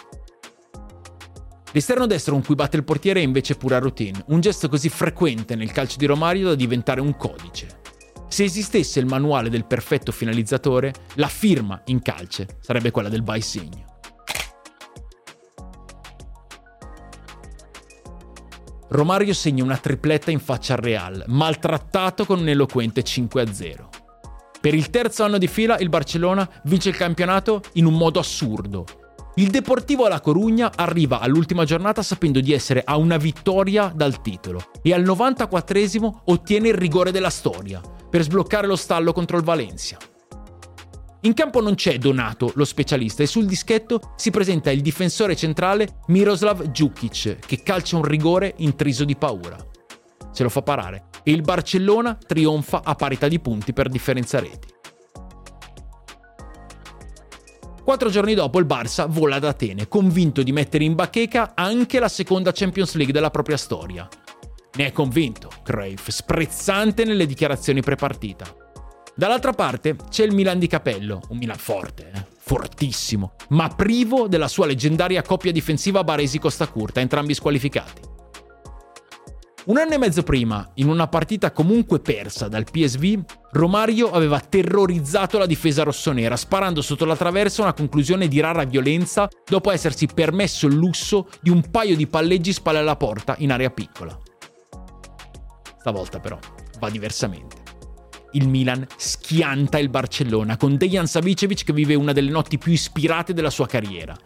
[1.72, 5.54] L'esterno destro con cui batte il portiere è invece pura routine, un gesto così frequente
[5.54, 7.80] nel calcio di Romario da diventare un codice.
[8.28, 13.84] Se esistesse il manuale del perfetto finalizzatore, la firma in calce sarebbe quella del Baisegno.
[18.90, 23.88] Romario segna una tripletta in faccia al Real, maltrattato con un eloquente 5-0.
[24.60, 28.86] Per il terzo anno di fila il Barcellona vince il campionato in un modo assurdo.
[29.38, 34.60] Il Deportivo alla Corugna arriva all'ultima giornata sapendo di essere a una vittoria dal titolo
[34.82, 39.96] e al 94esimo ottiene il rigore della storia per sbloccare lo stallo contro il Valencia.
[41.20, 46.00] In campo non c'è Donato, lo specialista, e sul dischetto si presenta il difensore centrale
[46.08, 49.56] Miroslav Djukic, che calcia un rigore intriso di paura.
[50.32, 54.77] Se lo fa parare e il Barcellona trionfa a parità di punti per differenza reti.
[57.88, 62.10] Quattro giorni dopo il Barça vola ad Atene, convinto di mettere in bacheca anche la
[62.10, 64.06] seconda Champions League della propria storia.
[64.74, 68.44] Ne è convinto, Cruyff, sprezzante nelle dichiarazioni prepartita.
[69.16, 72.26] Dall'altra parte c'è il Milan di Capello, un Milan forte, eh?
[72.36, 78.17] fortissimo, ma privo della sua leggendaria coppia difensiva Baresi-Costa Curta, entrambi squalificati.
[79.68, 85.36] Un anno e mezzo prima, in una partita comunque persa dal PSV, Romario aveva terrorizzato
[85.36, 90.66] la difesa rossonera, sparando sotto la traversa una conclusione di rara violenza dopo essersi permesso
[90.66, 94.18] il lusso di un paio di palleggi spalle alla porta in area piccola.
[95.80, 96.38] Stavolta però
[96.78, 97.56] va diversamente
[98.32, 103.32] il Milan schianta il Barcellona con Dejan Savicevic che vive una delle notti più ispirate
[103.34, 104.16] della sua carriera.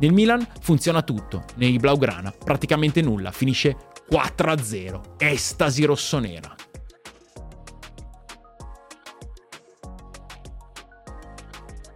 [0.00, 3.76] Nel Milan funziona tutto, nei Blaugrana praticamente nulla, finisce
[4.10, 6.54] 4-0, estasi rossonera.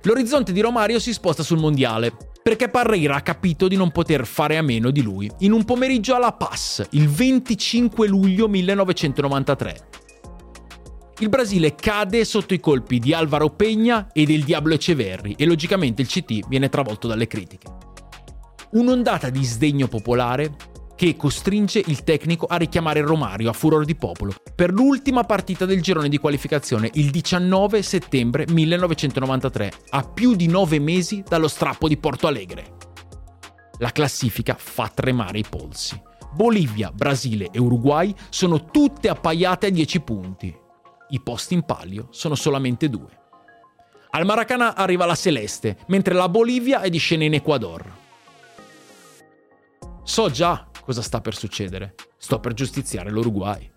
[0.02, 4.58] L'orizzonte di Romario si sposta sul mondiale, perché Parreira ha capito di non poter fare
[4.58, 9.92] a meno di lui in un pomeriggio alla Pass, il 25 luglio 1993
[11.20, 16.02] il Brasile cade sotto i colpi di Alvaro Peña e del Diablo Eceverri e logicamente
[16.02, 17.93] il CT viene travolto dalle critiche.
[18.74, 20.54] Un'ondata di sdegno popolare
[20.96, 25.80] che costringe il tecnico a richiamare Romario a furor di popolo per l'ultima partita del
[25.80, 31.96] girone di qualificazione il 19 settembre 1993, a più di nove mesi dallo strappo di
[31.96, 32.76] Porto Alegre.
[33.78, 36.00] La classifica fa tremare i polsi.
[36.32, 40.62] Bolivia, Brasile e Uruguay sono tutte appaiate a 10 punti
[41.14, 43.22] i posti in palio sono solamente due.
[44.10, 48.02] Al Maracanã arriva la Celeste, mentre la Bolivia è di scena in Ecuador.
[50.04, 51.94] So già cosa sta per succedere.
[52.18, 53.72] Sto per giustiziare l'Uruguay.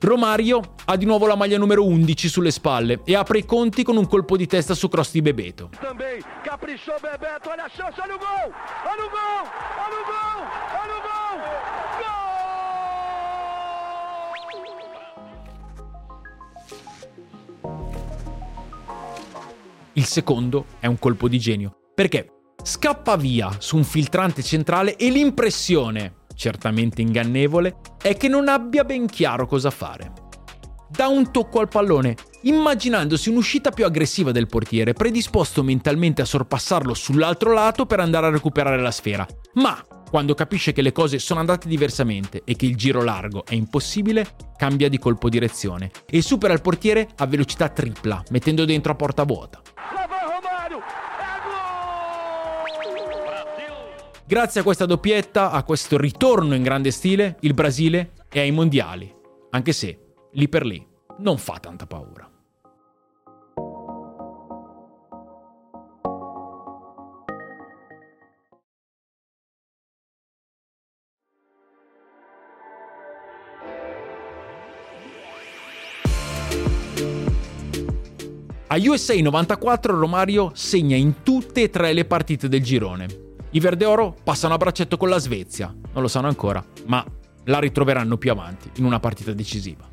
[0.00, 3.96] Romario ha di nuovo la maglia numero 11 sulle spalle e apre i conti con
[3.96, 5.70] un colpo di testa su cross di Bebeto.
[19.92, 25.10] Il secondo è un colpo di genio, perché scappa via su un filtrante centrale e
[25.10, 30.12] l'impressione, certamente ingannevole, è che non abbia ben chiaro cosa fare.
[30.88, 36.92] Dà un tocco al pallone, immaginandosi un'uscita più aggressiva del portiere, predisposto mentalmente a sorpassarlo
[36.92, 39.26] sull'altro lato per andare a recuperare la sfera.
[39.54, 43.54] Ma quando capisce che le cose sono andate diversamente e che il giro largo è
[43.54, 48.94] impossibile, cambia di colpo direzione e supera il portiere a velocità tripla, mettendo dentro a
[48.94, 49.62] porta vuota.
[54.24, 59.12] Grazie a questa doppietta, a questo ritorno in grande stile, il Brasile è ai mondiali,
[59.50, 60.86] anche se lì per lì
[61.18, 62.26] non fa tanta paura.
[78.68, 83.84] A USA 94 Romario segna in tutte e tre le partite del girone, i Verde
[83.84, 87.04] Oro passano a braccetto con la Svezia, non lo sanno ancora, ma
[87.44, 89.88] la ritroveranno più avanti in una partita decisiva.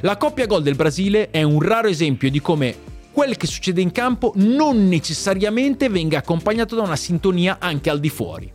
[0.00, 3.90] La coppia gol del Brasile è un raro esempio di come quel che succede in
[3.90, 8.52] campo non necessariamente venga accompagnato da una sintonia anche al di fuori.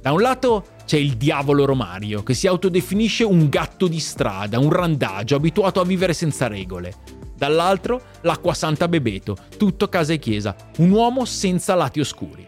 [0.00, 4.70] Da un lato c'è il diavolo Romario, che si autodefinisce un gatto di strada, un
[4.70, 6.94] randagio, abituato a vivere senza regole.
[7.42, 12.46] Dall'altro l'acqua santa Bebeto, tutto casa e chiesa, un uomo senza lati oscuri.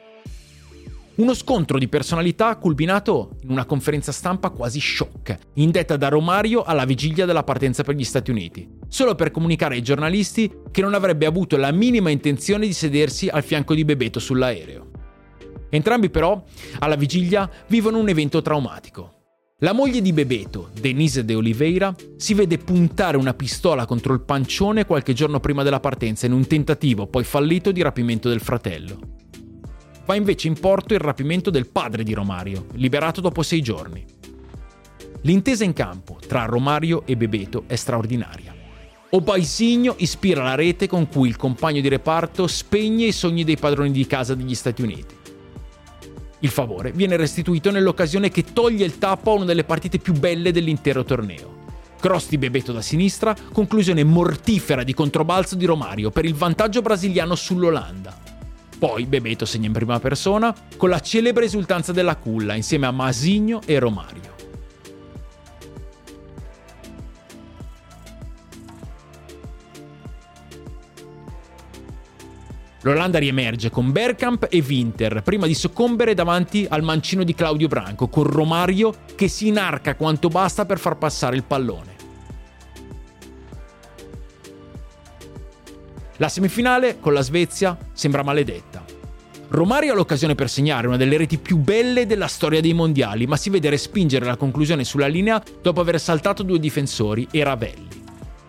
[1.16, 6.84] Uno scontro di personalità culminato in una conferenza stampa quasi shock, indetta da Romario alla
[6.84, 11.26] vigilia della partenza per gli Stati Uniti, solo per comunicare ai giornalisti che non avrebbe
[11.26, 14.90] avuto la minima intenzione di sedersi al fianco di Bebeto sull'aereo.
[15.70, 16.40] Entrambi però,
[16.78, 19.13] alla vigilia, vivono un evento traumatico.
[19.64, 24.84] La moglie di Bebeto, Denise de Oliveira, si vede puntare una pistola contro il pancione
[24.84, 28.98] qualche giorno prima della partenza in un tentativo poi fallito di rapimento del fratello
[30.04, 34.04] va invece in porto il rapimento del padre di Romario, liberato dopo sei giorni.
[35.22, 38.54] L'intesa in campo tra Romario e Bebeto è straordinaria.
[39.08, 43.92] Obaisigno ispira la rete con cui il compagno di reparto spegne i sogni dei padroni
[43.92, 45.22] di casa degli Stati Uniti.
[46.44, 50.52] Il favore viene restituito nell'occasione che toglie il tappo a una delle partite più belle
[50.52, 51.62] dell'intero torneo.
[51.98, 57.34] Cross di Bebeto da sinistra, conclusione mortifera di controbalzo di Romario per il vantaggio brasiliano
[57.34, 58.14] sull'Olanda.
[58.78, 63.62] Poi Bebeto segna in prima persona con la celebre esultanza della culla insieme a Masigno
[63.64, 64.33] e Romario.
[72.84, 78.08] L'Olanda riemerge con Bergkamp e Winter prima di soccombere davanti al mancino di Claudio Branco
[78.08, 81.92] con Romario che si inarca quanto basta per far passare il pallone.
[86.18, 88.84] La semifinale con la Svezia sembra maledetta.
[89.48, 93.38] Romario ha l'occasione per segnare una delle reti più belle della storia dei mondiali, ma
[93.38, 98.03] si vede respingere la conclusione sulla linea dopo aver saltato due difensori e Ravelli.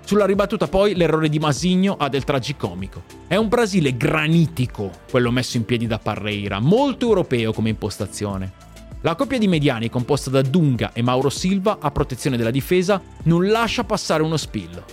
[0.05, 3.01] Sulla ribattuta poi l'errore di Masigno ha del tragicomico.
[3.25, 8.53] È un Brasile granitico, quello messo in piedi da Parreira, molto europeo come impostazione.
[9.01, 13.47] La coppia di mediani composta da Dunga e Mauro Silva a protezione della difesa non
[13.49, 14.85] lascia passare uno spillo.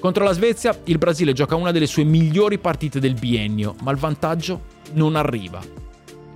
[0.00, 3.98] Contro la Svezia il Brasile gioca una delle sue migliori partite del biennio, ma il
[3.98, 4.62] vantaggio
[4.94, 5.60] non arriva.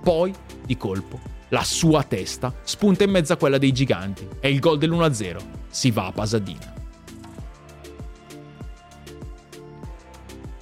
[0.01, 0.33] Poi,
[0.65, 1.19] di colpo,
[1.49, 4.25] la sua testa spunta in mezzo a quella dei giganti.
[4.39, 5.37] È il gol dell'1-0.
[5.69, 6.70] Si va a Pasadina.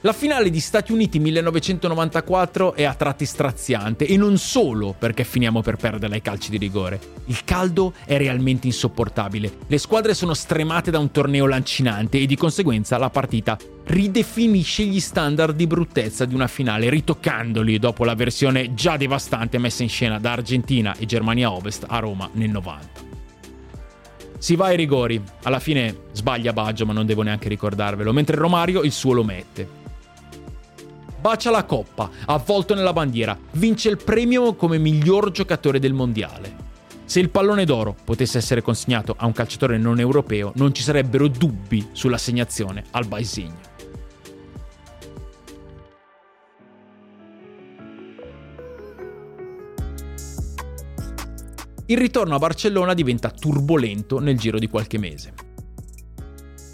[0.03, 5.61] La finale di Stati Uniti 1994 è a tratti straziante e non solo perché finiamo
[5.61, 7.01] per perdere ai calci di rigore.
[7.25, 9.51] Il caldo è realmente insopportabile.
[9.67, 15.01] Le squadre sono stremate da un torneo lancinante e di conseguenza la partita ridefinisce gli
[15.01, 20.17] standard di bruttezza di una finale, ritoccandoli dopo la versione già devastante messa in scena
[20.17, 23.07] da Argentina e Germania Ovest a Roma nel 90.
[24.37, 28.83] Si va ai rigori, alla fine sbaglia Baggio ma non devo neanche ricordarvelo, mentre Romario
[28.83, 29.78] il suo lo mette
[31.19, 36.67] bacia la coppa, avvolto nella bandiera, vince il premio come miglior giocatore del mondiale.
[37.05, 41.27] Se il pallone d'oro potesse essere consegnato a un calciatore non europeo, non ci sarebbero
[41.27, 43.67] dubbi sull'assegnazione al Baisigno.
[51.87, 55.48] Il ritorno a Barcellona diventa turbolento nel giro di qualche mese.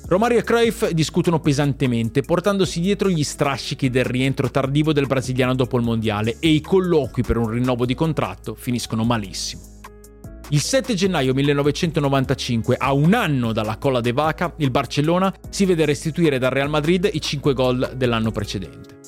[0.08, 5.78] Romario e Cruyff discutono pesantemente, portandosi dietro gli strascichi del rientro tardivo del brasiliano dopo
[5.78, 9.64] il mondiale e i colloqui per un rinnovo di contratto finiscono malissimo.
[10.50, 15.86] Il 7 gennaio 1995, a un anno dalla colla de vaca, il Barcellona si vede
[15.86, 19.00] restituire dal Real Madrid i 5 gol dell'anno precedente.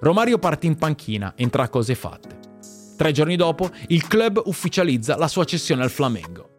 [0.00, 2.40] Romario parte in panchina, entra a cose fatte.
[2.98, 6.53] Tre giorni dopo, il club ufficializza la sua cessione al Flamengo.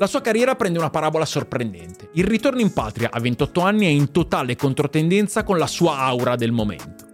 [0.00, 2.08] La sua carriera prende una parabola sorprendente.
[2.14, 6.36] Il ritorno in patria a 28 anni è in totale controtendenza con la sua aura
[6.36, 7.04] del momento.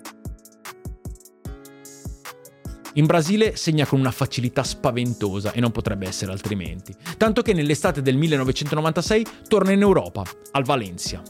[2.92, 8.02] In Brasile segna con una facilità spaventosa e non potrebbe essere altrimenti, tanto che nell'estate
[8.02, 10.22] del 1996 torna in Europa,
[10.52, 11.20] al Valencia.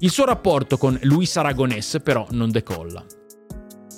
[0.00, 3.04] Il suo rapporto con Luis Aragonés però non decolla.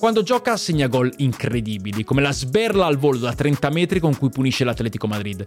[0.02, 4.30] Quando gioca segna gol incredibili, come la sberla al volo da 30 metri con cui
[4.30, 5.46] punisce l'Atletico Madrid.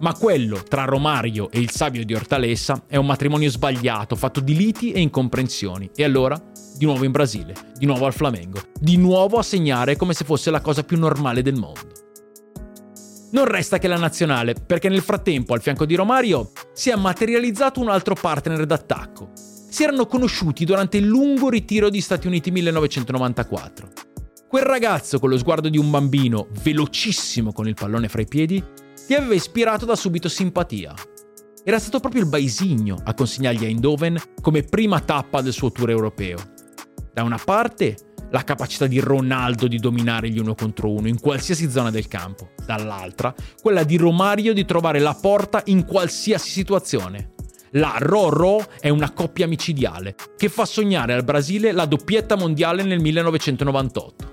[0.00, 4.56] Ma quello tra Romario e il Savio di Ortalessa è un matrimonio sbagliato, fatto di
[4.56, 5.90] liti e incomprensioni.
[5.94, 6.42] E allora,
[6.78, 10.50] di nuovo in Brasile, di nuovo al Flamengo, di nuovo a segnare come se fosse
[10.50, 11.92] la cosa più normale del mondo.
[13.32, 17.80] Non resta che la nazionale, perché nel frattempo al fianco di Romario si è materializzato
[17.80, 19.32] un altro partner d'attacco,
[19.74, 23.88] si erano conosciuti durante il lungo ritiro di Stati Uniti 1994.
[24.46, 28.62] Quel ragazzo con lo sguardo di un bambino, velocissimo con il pallone fra i piedi,
[29.04, 30.94] gli aveva ispirato da subito simpatia.
[31.64, 35.90] Era stato proprio il Baisigno a consegnargli a Eindhoven come prima tappa del suo tour
[35.90, 36.38] europeo.
[37.12, 37.96] Da una parte
[38.30, 42.50] la capacità di Ronaldo di dominare gli uno contro uno in qualsiasi zona del campo,
[42.64, 47.33] dall'altra quella di Romario di trovare la porta in qualsiasi situazione.
[47.76, 53.00] La Roro è una coppia micidiale che fa sognare al Brasile la doppietta mondiale nel
[53.00, 54.32] 1998.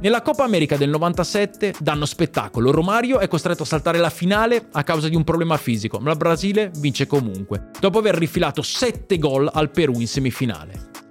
[0.00, 2.70] Nella Coppa America del 97 danno spettacolo.
[2.70, 6.18] Romario è costretto a saltare la finale a causa di un problema fisico, ma il
[6.18, 11.07] Brasile vince comunque, dopo aver rifilato 7 gol al Perù in semifinale.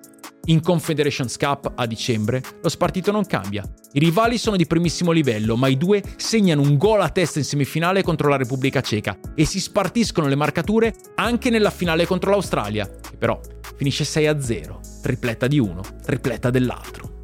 [0.50, 3.64] In Confederations Cup a dicembre lo spartito non cambia.
[3.92, 7.46] I rivali sono di primissimo livello, ma i due segnano un gol a testa in
[7.46, 12.88] semifinale contro la Repubblica Ceca e si spartiscono le marcature anche nella finale contro l'Australia,
[12.90, 13.38] che però
[13.76, 17.16] finisce 6-0, tripletta di uno, tripletta dell'altro.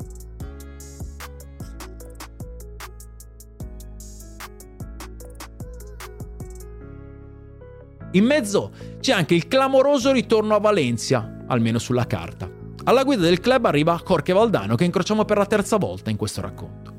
[8.11, 12.62] In mezzo c'è anche il clamoroso ritorno a Valencia, almeno sulla carta.
[12.85, 16.41] Alla guida del club arriva Jorge Valdano che incrociamo per la terza volta in questo
[16.41, 16.93] racconto.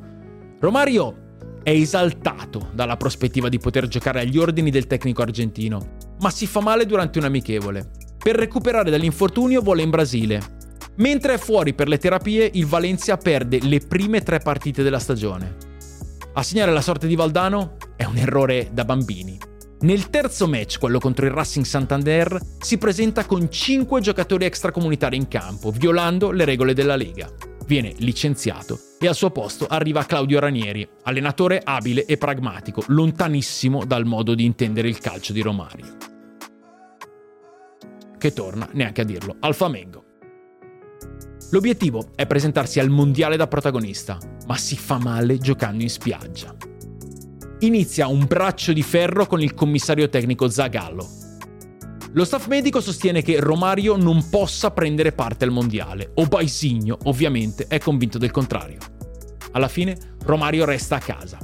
[0.58, 6.46] Romario è esaltato dalla prospettiva di poter giocare agli ordini del tecnico argentino, ma si
[6.46, 7.90] fa male durante un amichevole.
[8.16, 10.40] Per recuperare dall'infortunio vola in Brasile.
[10.96, 15.56] Mentre è fuori per le terapie, il Valencia perde le prime tre partite della stagione.
[16.32, 19.38] A segnare la sorte di Valdano è un errore da bambini.
[19.84, 25.28] Nel terzo match, quello contro il Racing Santander, si presenta con 5 giocatori extracomunitari in
[25.28, 27.30] campo, violando le regole della Lega.
[27.66, 34.06] Viene licenziato e al suo posto arriva Claudio Ranieri, allenatore abile e pragmatico, lontanissimo dal
[34.06, 35.96] modo di intendere il calcio di Romario.
[38.16, 40.04] Che torna, neanche a dirlo, al Flamengo.
[41.50, 44.16] L'obiettivo è presentarsi al mondiale da protagonista,
[44.46, 46.72] ma si fa male giocando in spiaggia
[47.66, 51.08] inizia un braccio di ferro con il commissario tecnico Zagallo.
[52.12, 57.66] Lo staff medico sostiene che Romario non possa prendere parte al mondiale, o Baisigno ovviamente
[57.66, 58.78] è convinto del contrario.
[59.52, 61.38] Alla fine Romario resta a casa.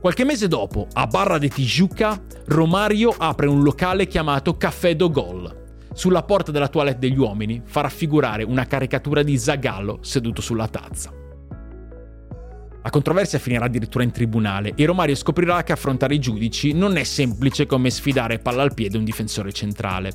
[0.00, 5.62] Qualche mese dopo, a Barra de Tijuca, Romario apre un locale chiamato Café do Gol.
[5.92, 11.23] Sulla porta della toilette degli uomini fa raffigurare una caricatura di Zagallo seduto sulla tazza.
[12.84, 17.04] La controversia finirà addirittura in tribunale e Romario scoprirà che affrontare i giudici non è
[17.04, 20.12] semplice come sfidare palla al piede un difensore centrale.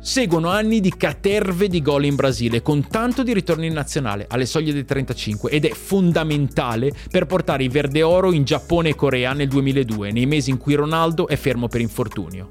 [0.00, 4.46] Seguono anni di caterve di gol in Brasile, con tanto di ritorno in nazionale, alle
[4.46, 9.34] soglie dei 35, ed è fondamentale per portare i verde oro in Giappone e Corea
[9.34, 12.48] nel 2002, nei mesi in cui Ronaldo è fermo per infortunio.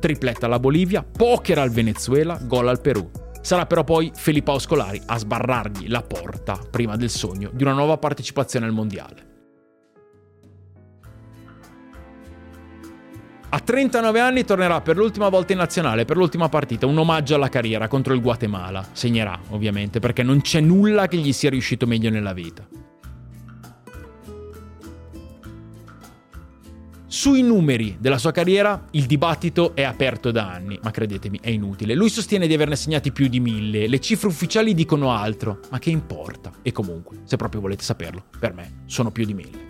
[0.00, 3.27] Tripletta alla Bolivia, poker al Venezuela, gol al Perù.
[3.40, 7.96] Sarà però poi Felippao Scolari a sbarrargli la porta, prima del sogno, di una nuova
[7.96, 9.26] partecipazione al Mondiale.
[13.50, 17.48] A 39 anni tornerà per l'ultima volta in nazionale, per l'ultima partita, un omaggio alla
[17.48, 18.86] carriera contro il Guatemala.
[18.92, 22.87] Segnerà, ovviamente, perché non c'è nulla che gli sia riuscito meglio nella vita.
[27.18, 31.96] Sui numeri della sua carriera il dibattito è aperto da anni, ma credetemi è inutile.
[31.96, 35.90] Lui sostiene di averne segnati più di mille, le cifre ufficiali dicono altro, ma che
[35.90, 36.52] importa?
[36.62, 39.67] E comunque, se proprio volete saperlo, per me sono più di mille.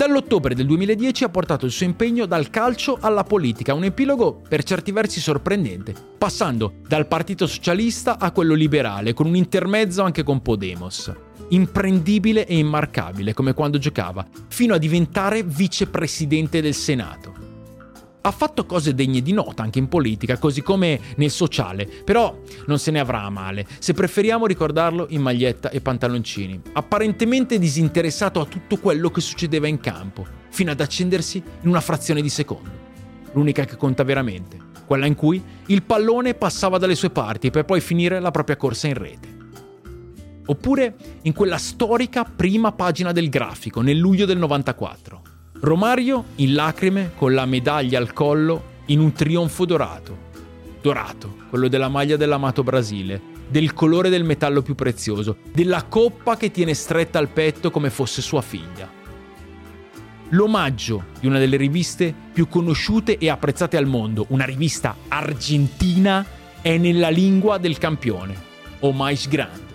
[0.00, 4.62] Dall'ottobre del 2010 ha portato il suo impegno dal calcio alla politica, un epilogo per
[4.62, 10.40] certi versi sorprendente, passando dal Partito Socialista a quello liberale, con un intermezzo anche con
[10.40, 11.12] Podemos.
[11.50, 17.49] Imprendibile e immarcabile come quando giocava, fino a diventare vicepresidente del Senato.
[18.22, 22.78] Ha fatto cose degne di nota anche in politica, così come nel sociale, però non
[22.78, 28.44] se ne avrà a male, se preferiamo ricordarlo in maglietta e pantaloncini, apparentemente disinteressato a
[28.44, 32.88] tutto quello che succedeva in campo, fino ad accendersi in una frazione di secondo.
[33.32, 37.80] L'unica che conta veramente, quella in cui il pallone passava dalle sue parti per poi
[37.80, 39.38] finire la propria corsa in rete.
[40.44, 45.29] Oppure in quella storica prima pagina del grafico, nel luglio del 94
[45.62, 50.28] Romario in lacrime con la medaglia al collo in un trionfo dorato.
[50.80, 56.50] Dorato, quello della maglia dell'amato Brasile, del colore del metallo più prezioso, della coppa che
[56.50, 58.90] tiene stretta al petto come fosse sua figlia.
[60.30, 66.24] L'omaggio di una delle riviste più conosciute e apprezzate al mondo, una rivista argentina,
[66.62, 68.34] è nella lingua del campione,
[68.80, 69.69] o mais grande.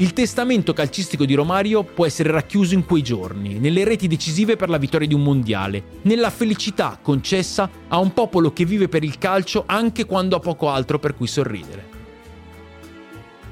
[0.00, 4.68] Il testamento calcistico di Romario può essere racchiuso in quei giorni, nelle reti decisive per
[4.68, 9.18] la vittoria di un mondiale, nella felicità concessa a un popolo che vive per il
[9.18, 11.84] calcio anche quando ha poco altro per cui sorridere.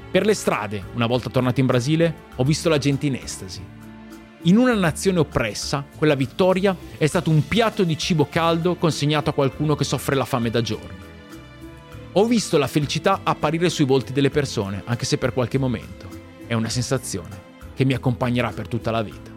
[0.09, 3.61] Per le strade, una volta tornato in Brasile, ho visto la gente in estasi.
[4.43, 9.33] In una nazione oppressa, quella vittoria è stato un piatto di cibo caldo consegnato a
[9.33, 10.97] qualcuno che soffre la fame da giorni.
[12.13, 16.06] Ho visto la felicità apparire sui volti delle persone, anche se per qualche momento.
[16.47, 17.45] È una sensazione
[17.75, 19.36] che mi accompagnerà per tutta la vita.